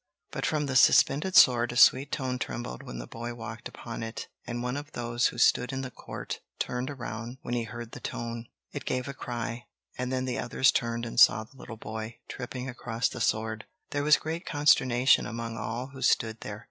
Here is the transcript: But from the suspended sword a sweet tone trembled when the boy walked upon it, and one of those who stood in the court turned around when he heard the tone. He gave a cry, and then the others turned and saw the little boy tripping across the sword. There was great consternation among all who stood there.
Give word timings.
But 0.31 0.47
from 0.47 0.65
the 0.65 0.75
suspended 0.75 1.35
sword 1.35 1.71
a 1.71 1.77
sweet 1.77 2.11
tone 2.11 2.39
trembled 2.39 2.81
when 2.81 2.97
the 2.97 3.05
boy 3.05 3.35
walked 3.35 3.67
upon 3.67 4.01
it, 4.01 4.29
and 4.47 4.63
one 4.63 4.75
of 4.75 4.93
those 4.93 5.27
who 5.27 5.37
stood 5.37 5.71
in 5.71 5.81
the 5.81 5.91
court 5.91 6.39
turned 6.57 6.89
around 6.89 7.37
when 7.43 7.53
he 7.53 7.65
heard 7.65 7.91
the 7.91 7.99
tone. 7.99 8.47
He 8.69 8.79
gave 8.79 9.07
a 9.07 9.13
cry, 9.13 9.67
and 9.99 10.11
then 10.11 10.25
the 10.25 10.39
others 10.39 10.71
turned 10.71 11.05
and 11.05 11.19
saw 11.19 11.43
the 11.43 11.55
little 11.55 11.77
boy 11.77 12.17
tripping 12.27 12.67
across 12.67 13.09
the 13.09 13.21
sword. 13.21 13.65
There 13.91 14.01
was 14.03 14.17
great 14.17 14.43
consternation 14.43 15.27
among 15.27 15.55
all 15.55 15.91
who 15.93 16.01
stood 16.01 16.39
there. 16.41 16.59